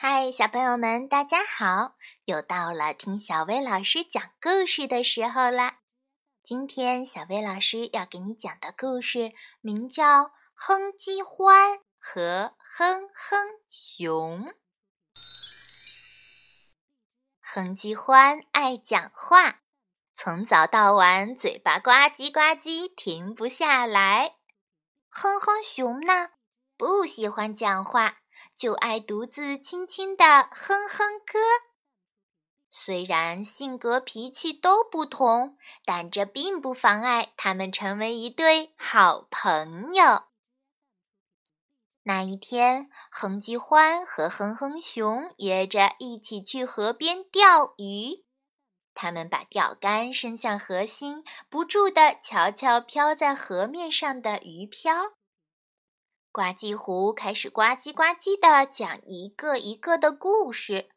[0.00, 1.96] 嗨，小朋友们，大家好！
[2.24, 5.80] 又到了听小薇老师讲故事的时候啦。
[6.40, 14.44] 今天小薇老师要给你讲的故事名叫《哼唧欢和哼哼熊》。
[17.40, 19.62] 哼唧欢爱讲话，
[20.14, 24.36] 从早到晚嘴巴呱唧呱唧停不下来。
[25.08, 26.28] 哼哼熊呢，
[26.76, 28.18] 不喜欢讲话。
[28.58, 31.38] 就爱独自轻轻地哼哼歌。
[32.68, 40.24] 虽然性格脾气都不同，但这并不妨碍他们成为一对好朋友。
[42.02, 48.24] 那一天，哼唧欢和哼哼熊约着一起去河边钓鱼。
[48.92, 55.17] 他们把钓竿伸向河心，不住地瞧瞧飘在河面上的鱼漂。
[56.38, 60.88] 呱唧狐开始呱唧呱唧地讲一个一个的故事，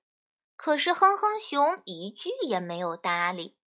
[0.56, 3.58] 可是哼哼熊一句也没有搭理。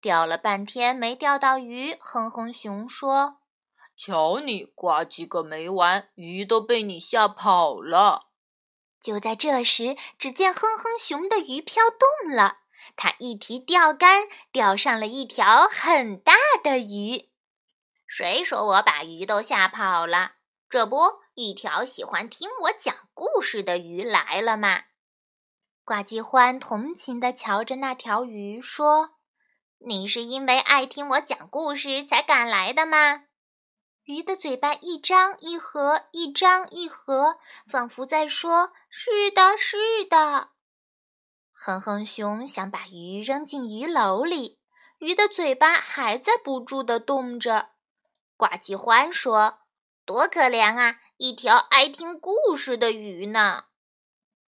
[0.00, 3.40] 钓了半天没钓到鱼，哼哼熊说
[3.98, 8.28] ：“瞧你呱唧个没完，鱼都被你吓跑了。”
[9.02, 12.58] 就在这时，只见哼哼熊的鱼飘动了，
[12.94, 17.30] 它一提钓竿，钓上了一条很大的鱼。
[18.06, 20.34] 谁说我把鱼都吓跑了？
[20.70, 21.00] 这不，
[21.34, 24.84] 一条喜欢听我讲故事的鱼来了吗？
[25.84, 29.16] 呱唧欢同情地瞧着那条鱼，说
[29.84, 33.24] ：“你是因为爱听我讲故事才赶来的吗？”
[34.06, 40.50] 鱼的嘴巴一张一合，一张一合，仿佛在说：“是的，是的。”
[41.50, 44.60] 哼哼熊想把鱼扔进鱼篓里，
[44.98, 47.70] 鱼的嘴巴还在不住地动着。
[48.36, 49.58] 呱唧欢说。
[50.10, 50.96] 多可怜啊！
[51.18, 53.66] 一条爱听故事的鱼呢。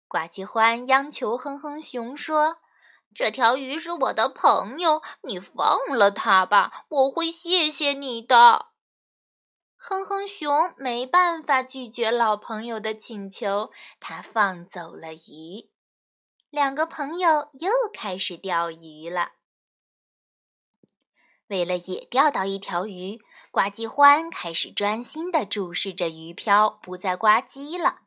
[0.07, 2.57] 呱唧欢央求哼哼熊说
[3.13, 8.69] ：“这条鱼是我的朋友，你放了它吧，我会谢谢你的。”
[9.77, 15.69] 哼哼熊没办法拒绝老朋友的请求，他放走了鱼。
[16.49, 19.33] 两个朋友又开始钓鱼了。
[21.45, 23.19] 为了也钓到一条鱼。
[23.53, 27.99] 呱唧欢开始专心地注视着鱼漂，不再呱唧了。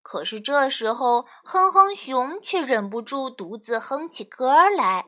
[0.00, 5.06] 可是这时候，哼哼熊却忍不住独自哼起歌来：“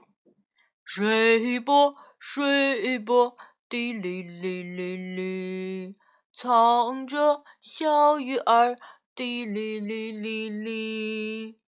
[0.83, 3.15] 睡吧，睡吧，
[3.69, 5.95] 滴哩哩哩哩，
[6.37, 8.77] 藏着小鱼儿，
[9.15, 11.61] 滴哩哩哩哩。”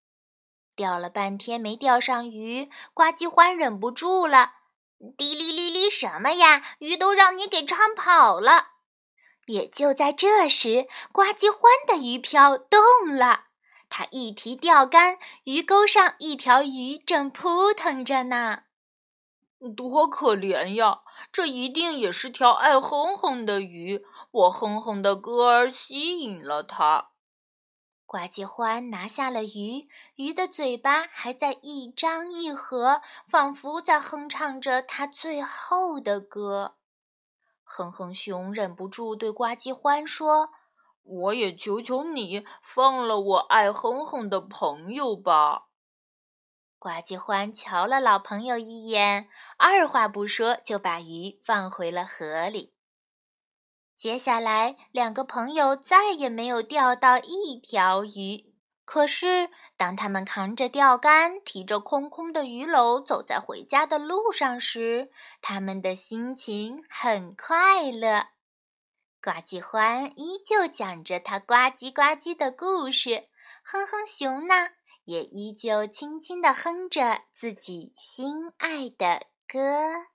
[0.74, 4.54] 钓了半天没钓上鱼，呱唧欢忍不住了。
[5.16, 6.62] 滴哩哩哩，什么呀？
[6.78, 8.68] 鱼都让你给唱跑了。
[9.46, 12.80] 也就在这时，呱唧欢的鱼漂动
[13.16, 13.44] 了。
[13.88, 18.60] 他一提钓竿，鱼钩上一条鱼正扑腾着呢。
[19.76, 21.00] 多可怜呀！
[21.32, 24.04] 这一定也是条爱哼哼的鱼。
[24.30, 27.10] 我哼哼的歌儿吸引了它。
[28.10, 36.74] 呱唧欢拿下了鱼，鱼的嘴巴还在一张一合，仿佛在哼唱着它最后的歌。
[37.62, 40.50] 哼哼熊忍不住对呱唧欢说
[41.04, 45.68] ：“我也求求你，放了我爱哼哼的朋友吧。”
[46.80, 52.74] 呱唧欢瞧了老朋友一眼，二话不说就把鱼放回了河里。
[54.00, 58.54] 接下来，两个朋友再也没有钓到一条鱼。
[58.86, 65.10] 可是，当他们扛着钓竿，提着空空的鱼篓，走在回家的路上时，
[65.42, 68.28] 他们的心情很快乐。
[69.22, 73.28] 呱唧欢依旧讲着他呱唧呱唧的故事，
[73.62, 74.70] 哼哼熊呢，
[75.04, 80.06] 也依旧轻轻地哼着自己心爱的歌。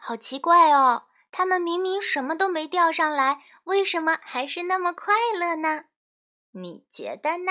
[0.00, 1.02] 好奇怪哦！
[1.36, 5.86] 他们明明什么都没钓上来，为什么还是那么快乐呢？
[6.52, 7.50] 你觉得呢？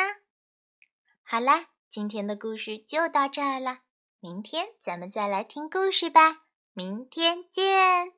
[1.22, 3.80] 好啦，今天的故事就到这儿了，
[4.22, 6.44] 明天咱们再来听故事吧。
[6.72, 8.14] 明天见。